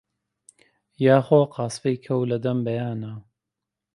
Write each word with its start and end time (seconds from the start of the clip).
یا 1.05 1.17
خۆ 1.25 1.39
قاسپەی 1.55 2.01
کەو 2.05 2.19
لەدەم 2.31 2.57
بەیانا 2.65 3.13